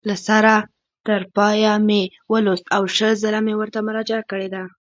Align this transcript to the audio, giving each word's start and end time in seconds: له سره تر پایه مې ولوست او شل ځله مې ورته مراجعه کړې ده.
له 0.09 0.15
سره 0.27 0.53
تر 1.07 1.21
پایه 1.35 1.73
مې 1.87 2.01
ولوست 2.31 2.65
او 2.75 2.83
شل 2.95 3.13
ځله 3.23 3.39
مې 3.45 3.53
ورته 3.57 3.79
مراجعه 3.87 4.23
کړې 4.31 4.47
ده. 4.53 4.63